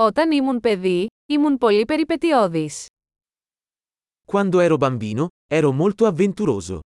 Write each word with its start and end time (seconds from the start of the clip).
Όταν 0.00 0.30
ήμουν 0.32 0.60
παιδί, 0.60 1.06
ήμουν 1.26 1.58
πολύ 1.58 1.84
περιπετειώδης. 1.84 2.86
Quando 4.32 4.60
ero 4.60 4.76
bambino, 4.78 5.26
ero 5.50 5.72
molto 5.72 6.06
avventuroso. 6.14 6.78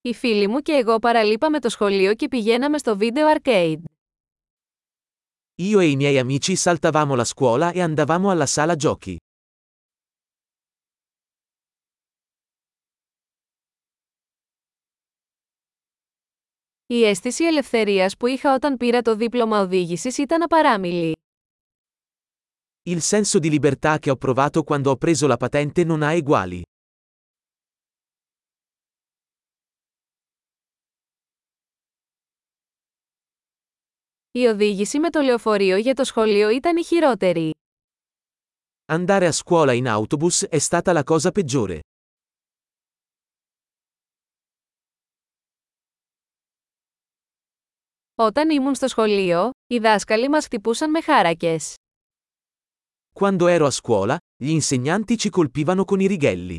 Οι 0.00 0.14
φίλοι 0.14 0.48
μου 0.48 0.60
και 0.60 0.72
εγώ 0.72 0.98
παραλείπαμε 0.98 1.60
το 1.60 1.68
σχολείο 1.68 2.14
και 2.14 2.28
πηγαίναμε 2.28 2.78
στο 2.78 2.96
βίντεο 2.96 3.32
arcade. 3.36 3.82
Io 5.62 5.80
e 5.80 5.86
i 5.86 5.96
miei 5.96 6.18
amici 6.18 6.56
saltavamo 6.56 7.14
la 7.14 7.24
scuola 7.24 7.72
e 7.72 7.80
andavamo 7.80 8.30
alla 8.30 8.46
sala 8.46 8.76
giochi. 8.76 9.16
Η 16.86 17.04
αίσθηση 17.04 17.44
ελευθερίας 17.44 18.16
που 18.16 18.26
είχα 18.26 18.54
όταν 18.54 18.76
πήρα 18.76 19.02
το 19.02 19.16
δίπλωμα 19.16 19.60
οδήγησης 19.60 20.18
ήταν 20.18 20.42
απαράμιλη. 20.42 21.16
Il 22.90 23.00
senso 23.00 23.38
di 23.38 23.50
libertà 23.58 23.98
che 23.98 24.10
ho 24.10 24.16
provato 24.16 24.62
quando 24.62 24.90
ho 24.90 24.96
preso 24.96 25.26
la 25.26 25.36
patente 25.36 25.84
non 25.84 26.02
ha 26.02 26.12
eguali. 26.12 26.62
Η 34.30 34.46
οδήγηση 34.46 34.98
με 34.98 35.10
το 35.10 35.20
λεωφορείο 35.20 35.76
για 35.76 35.94
το 35.94 36.04
σχολείο 36.04 36.48
ήταν 36.48 36.76
η 36.76 36.84
χειρότερη. 36.84 37.50
Andare 38.92 39.26
a 39.26 39.32
scuola 39.32 39.72
in 39.72 39.88
autobus 39.88 40.46
è 40.48 40.58
stata 40.58 40.92
la 40.92 41.02
cosa 41.04 41.30
peggiore. 41.30 41.80
Όταν 48.16 48.50
ήμουν 48.50 48.74
στο 48.74 48.88
σχολείο, 48.88 49.50
οι 49.66 49.78
δάσκαλοι 49.78 50.28
μας 50.28 50.44
χτυπούσαν 50.44 50.90
με 50.90 51.00
χάρακες. 51.00 51.74
Quando 53.20 53.46
ero 53.46 53.66
a 53.66 53.70
scuola, 53.70 54.16
gli 54.36 54.48
insegnanti 54.48 55.16
ci 55.18 55.30
colpivano 55.30 55.84
con 55.84 56.00
i 56.00 56.06
righelli. 56.06 56.58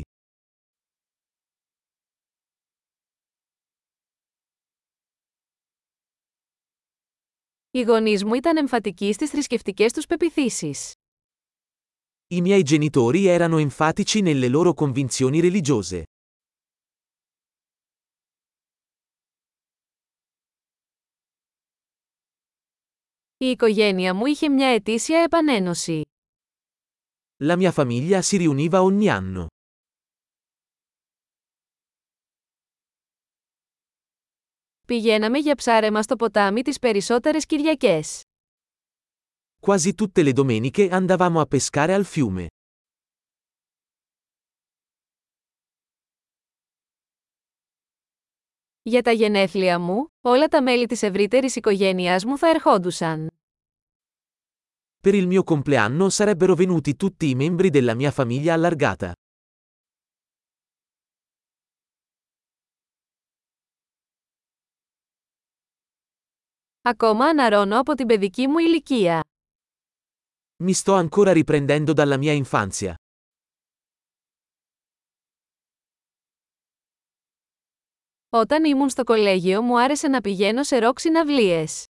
Οι 7.70 7.82
γονείς 7.82 8.24
μου 8.24 8.34
ήταν 8.34 8.56
εμφατικοί 8.56 9.12
στις 9.12 9.30
θρησκευτικές 9.30 9.92
τους 9.92 10.06
πεπιθήσεις. 10.06 10.92
I 12.34 12.40
miei 12.40 12.62
genitori 12.62 13.26
erano 13.26 13.58
enfatici 13.58 14.20
nelle 14.20 14.48
loro 14.48 14.74
convinzioni 14.74 15.40
religiose. 15.40 16.02
Η 23.38 23.46
οικογένεια 23.46 24.14
μου 24.14 24.26
είχε 24.26 24.48
μια 24.48 24.68
ετήσια 24.68 25.20
επανένωση. 25.22 26.02
La 27.42 27.56
mia 27.56 27.72
famiglia 27.72 28.20
si 28.22 28.36
riuniva 28.38 28.82
ogni 28.82 29.08
anno. 29.08 29.46
Πηγαίναμε 34.86 35.38
για 35.38 35.54
ψάρεμα 35.54 36.02
στο 36.02 36.16
ποτάμι 36.16 36.62
τις 36.62 36.78
περισσότερες 36.78 37.46
Κυριακές. 37.46 38.22
Quasi 39.60 39.94
tutte 39.94 40.22
le 40.22 40.32
domeniche 40.32 40.88
andavamo 40.90 41.40
a 41.40 41.46
pescare 41.46 41.94
al 41.94 42.04
fiume. 42.04 42.46
Για 48.88 49.02
τα 49.02 49.10
γενέθλια 49.10 49.78
μου, 49.78 50.14
όλα 50.20 50.48
τα 50.48 50.62
μέλη 50.62 50.86
της 50.86 51.02
ευρύτερης 51.02 51.56
οικογένειάς 51.56 52.24
μου 52.24 52.38
θα 52.38 52.48
ερχόντουσαν. 52.48 53.30
Per 55.02 55.14
il 55.14 55.26
mio 55.26 55.42
compleanno 55.42 56.08
sarebbero 56.10 56.54
venuti 56.54 56.96
tutti 56.96 57.28
i 57.28 57.34
membri 57.34 57.70
della 57.70 57.94
mia 57.94 58.10
famiglia 58.10 58.54
allargata. 58.54 59.12
Ακόμα 66.82 67.24
αναρώνω 67.26 67.78
από 67.78 67.94
την 67.94 68.06
παιδική 68.06 68.46
μου 68.46 68.58
ηλικία. 68.58 69.24
Mi 70.64 70.72
sto 70.72 70.94
ancora 70.94 71.32
riprendendo 71.32 71.92
dalla 71.92 72.16
mia 72.16 72.32
infanzia. 72.32 72.94
Όταν 78.30 78.64
ήμουν 78.64 78.88
στο 78.88 79.04
κολέγιο 79.04 79.62
μου 79.62 79.80
άρεσε 79.80 80.08
να 80.08 80.20
πηγαίνω 80.20 80.62
σε 80.62 80.78
ροκ 80.78 81.00
συναυλίες. 81.00 81.84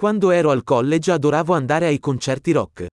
Quando 0.00 0.30
ero 0.30 0.50
al 0.50 0.62
college 0.64 1.10
adoravo 1.18 1.54
andare 1.54 1.84
ai 1.84 1.98
concerti 2.06 2.52
rock. 2.54 2.86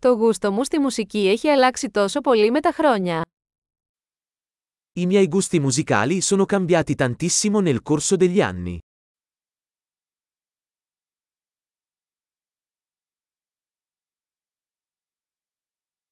Το 0.00 0.08
γούστο 0.12 0.52
μου 0.52 0.64
στη 0.64 0.78
μουσική 0.78 1.28
έχει 1.28 1.48
αλλάξει 1.48 1.90
τόσο 1.90 2.20
πολύ 2.20 2.50
με 2.50 2.60
τα 2.60 2.72
χρόνια. 2.72 3.24
I 5.00 5.06
miei 5.06 5.28
gusti 5.28 5.60
musicali 5.60 6.20
sono 6.20 6.44
cambiati 6.44 6.94
tantissimo 6.94 7.60
nel 7.60 7.82
corso 7.82 8.16
degli 8.16 8.40
anni. 8.40 8.78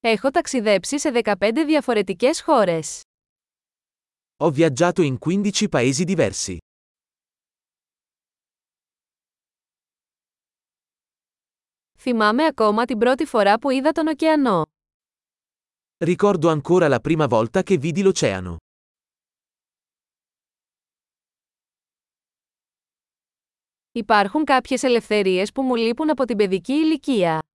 Έχω 0.01 0.31
ταξιδέψει 0.31 0.99
σε 0.99 1.11
15 1.25 1.35
διαφορετικές 1.67 2.43
χώρες. 2.43 3.03
Ho 4.37 4.51
viaggiato 4.51 5.03
in 5.03 5.17
15 5.19 5.69
paesi 5.71 6.05
diversi. 6.05 6.57
Θυμάμαι 11.99 12.45
ακόμα 12.45 12.85
την 12.85 12.99
πρώτη 12.99 13.25
φορά 13.25 13.59
που 13.59 13.71
είδα 13.71 13.93
τον 13.93 14.07
ωκεανό. 14.07 14.63
Ricordo 16.05 16.49
ancora 16.61 16.89
la 16.89 17.01
prima 17.01 17.27
volta 17.27 17.63
che 17.63 17.77
vidi 17.79 18.03
l'oceano. 18.03 18.57
Υπάρχουν 23.93 24.45
κάποιες 24.45 24.83
ελευθερίες 24.83 25.53
που 25.53 25.63
μου 25.63 25.75
λείπουν 25.75 26.11
από 26.11 26.25
την 26.25 26.37
παιδική 26.37 26.73
ηλικία. 26.73 27.48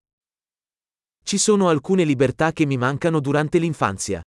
Ci 1.33 1.39
sono 1.39 1.69
alcune 1.69 2.05
libertà 2.05 2.53
che 2.53 2.65
mi 2.67 2.77
mancano 2.77 3.21
durante 3.21 3.59
l'infanzia. 3.59 4.21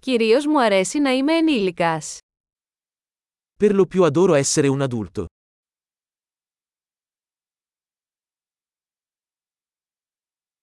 Κυρίως 0.00 0.46
μου 0.46 0.60
αρέσει 0.60 0.98
να 0.98 1.10
είμαι 1.10 1.32
ενήλικας. 1.36 2.18
Per 3.58 3.74
lo 3.74 3.86
più 3.86 4.02
adoro 4.04 4.34
essere 4.34 4.68
un 4.68 4.80
adulto. 4.80 5.26